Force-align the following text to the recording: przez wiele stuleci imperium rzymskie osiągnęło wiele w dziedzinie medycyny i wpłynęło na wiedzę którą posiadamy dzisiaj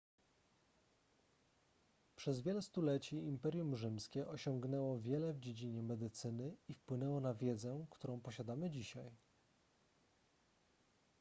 przez 2.15 2.39
wiele 2.41 2.61
stuleci 2.61 3.15
imperium 3.15 3.75
rzymskie 3.75 4.27
osiągnęło 4.27 4.99
wiele 4.99 5.33
w 5.33 5.39
dziedzinie 5.39 5.83
medycyny 5.83 6.55
i 6.67 6.73
wpłynęło 6.73 7.19
na 7.19 7.33
wiedzę 7.33 7.85
którą 7.89 8.21
posiadamy 8.21 8.69
dzisiaj 8.69 9.11